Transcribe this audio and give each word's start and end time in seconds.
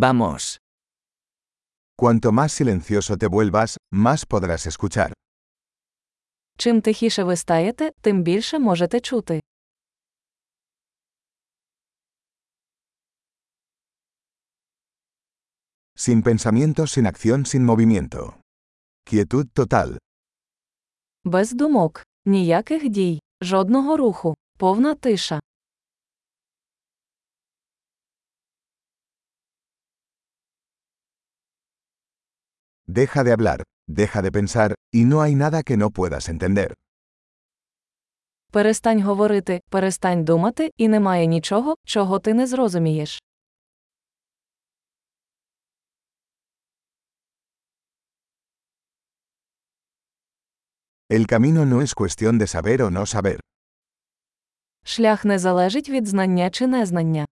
Vamos. 0.00 0.57
Cuanto 1.97 2.31
más 2.31 2.53
silencioso 2.53 3.17
te 3.17 3.27
vuelvas, 3.27 3.77
más 3.91 4.25
podrás 4.25 4.65
escuchar. 4.65 5.13
Чим 6.57 6.81
тихіше 6.81 7.23
ви 7.23 7.35
стаєте, 7.35 7.91
тим 8.01 8.23
більше 8.23 8.59
можете 8.59 8.99
чути. 8.99 9.41
Sin 15.95 16.23
pensamiento, 16.23 16.87
sin 16.87 17.05
acción, 17.05 17.45
sin 17.45 17.65
movimiento. 17.65 18.33
Quietud 19.05 19.47
total. 19.53 19.97
Без 21.23 21.51
думок, 21.51 22.05
ніяких 22.25 22.89
дій, 22.89 23.19
жодного 23.41 23.97
руху, 23.97 24.35
повна 24.57 24.95
тиша. 24.95 25.39
Deja 32.93 33.23
de 33.23 33.31
hablar, 33.31 33.63
deja 33.87 34.21
de 34.21 34.33
pensar, 34.33 34.75
y 34.91 35.05
no 35.05 35.21
hay 35.21 35.33
nada 35.33 35.63
que 35.63 35.77
no 35.77 35.91
puedas 35.91 36.27
entender. 36.27 36.73
Перестань 38.51 39.01
говорити, 39.01 39.61
перестань 39.69 40.23
думати, 40.23 40.71
і 40.77 40.87
немає 40.87 41.25
нічого, 41.25 41.75
чого 41.85 42.19
ти 42.19 42.33
не 42.33 42.47
зрозумієш. 42.47 43.21
El 51.09 51.27
camino 51.27 51.65
no 51.65 51.81
es 51.81 51.93
cuestión 51.93 52.37
de 52.37 52.47
saber 52.47 52.81
o 52.81 52.89
no 52.89 53.05
saber. 53.05 53.39
Шлях 54.83 55.25
не 55.25 55.39
залежить 55.39 55.89
від 55.89 56.07
знання 56.07 56.49
чи 56.49 56.67
незнання. 56.67 57.25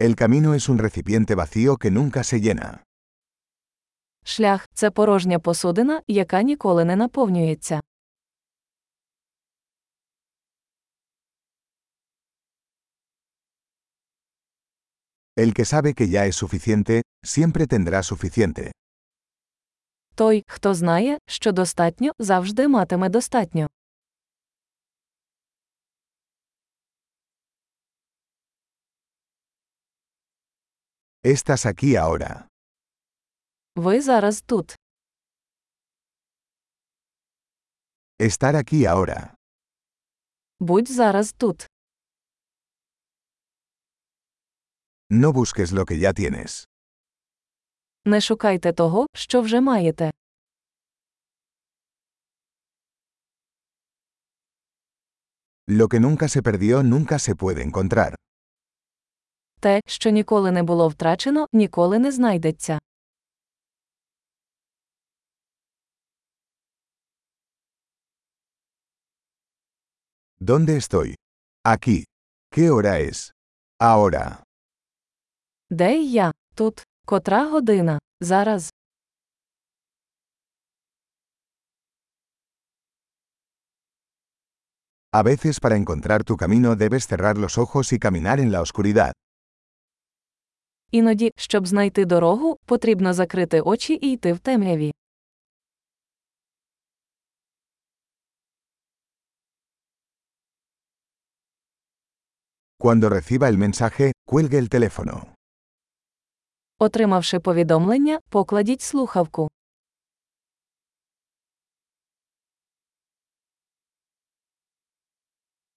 El 0.00 0.14
camino 0.14 0.54
es 0.54 0.68
un 0.68 0.78
recipiente 0.78 1.34
vacío 1.34 1.76
que 1.76 1.90
nunca 1.90 2.22
se 2.22 2.40
llena. 2.40 2.84
Шлях 4.24 4.68
це 4.74 4.90
порожня 4.90 5.38
посудина, 5.38 6.02
яка 6.06 6.42
ніколи 6.42 6.84
не 6.84 6.96
наповнюється. 6.96 7.80
El 15.36 15.52
que 15.54 15.64
sabe 15.64 15.94
que 15.94 16.08
ya 16.08 16.26
es 16.26 16.36
suficiente, 16.36 17.02
siempre 17.24 17.66
tendrá 17.66 18.02
suficiente. 18.02 18.70
Той, 20.14 20.44
хто 20.48 20.74
знає, 20.74 21.18
що 21.26 21.52
достатньо, 21.52 22.12
завжди 22.18 22.68
матиме 22.68 23.08
достатньо. 23.08 23.68
Estás 31.25 31.65
aquí 31.65 31.95
ahora. 31.95 32.47
Ви 33.75 34.01
зараз 34.01 34.41
тут. 34.41 34.75
Estar 38.19 38.55
aquí 38.55 38.85
ahora. 38.85 39.33
Будь 40.59 40.87
зараз 40.91 41.33
тут. 41.33 41.67
No 45.09 45.31
busques 45.33 45.71
lo 45.71 45.85
que 45.85 45.97
ya 45.99 46.13
tienes. 46.13 46.65
Не 48.05 48.21
шукайте 48.21 48.73
того, 48.73 49.05
що 49.15 49.41
вже 49.41 49.61
маєте. 49.61 50.11
Lo 55.67 55.87
que 55.87 55.99
nunca 55.99 56.27
se 56.27 56.41
perdió 56.41 56.83
nunca 56.83 57.19
se 57.19 57.35
puede 57.35 57.61
encontrar. 57.63 58.15
Те, 59.60 59.80
що 59.86 60.10
ніколи 60.10 60.50
не 60.50 60.62
було 60.62 60.88
втрачено, 60.88 61.46
ніколи 61.52 61.98
не 61.98 62.12
знайдеться. 62.12 62.78
¿Dónde 70.40 70.76
estoy? 70.76 71.14
Aquí. 71.66 72.04
¿Qué 72.54 72.70
hora 72.70 73.00
es? 73.00 73.32
Ahora. 73.80 74.42
Де 75.70 76.02
я? 76.02 76.32
Тут. 76.54 76.82
Котра 77.06 77.50
година? 77.50 77.98
Зараз. 78.20 78.70
A 85.12 85.22
veces 85.22 85.58
para 85.58 85.76
encontrar 85.76 86.22
tu 86.22 86.36
camino 86.36 86.76
debes 86.76 87.06
cerrar 87.06 87.38
los 87.38 87.58
ojos 87.58 87.92
y 87.92 87.98
caminar 87.98 88.38
en 88.40 88.52
la 88.52 88.60
oscuridad. 88.60 89.12
Іноді, 90.90 91.32
щоб 91.36 91.66
знайти 91.66 92.04
дорогу, 92.04 92.56
потрібно 92.64 93.12
закрити 93.12 93.60
очі 93.60 93.98
і 94.02 94.12
йти 94.12 94.32
в 94.32 94.38
темряві. 94.38 94.92
Cuando 102.80 103.08
reciba 103.08 103.48
el 103.48 103.56
mensaje, 103.58 104.12
cuelgue 104.26 104.58
el 104.58 104.68
teléfono. 104.68 105.26
Отримавши 106.78 107.40
повідомлення, 107.40 108.18
покладіть 108.28 108.82
слухавку. 108.82 109.50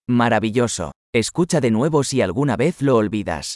Maravilloso. 0.07 0.91
Escucha 1.13 1.59
de 1.61 1.71
nuevo 1.71 2.03
si 2.03 2.21
alguna 2.21 2.55
vez 2.57 2.81
lo 2.81 2.95
olvidas. 2.95 3.55